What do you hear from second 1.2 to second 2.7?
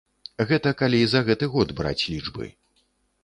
гэты год браць лічбы.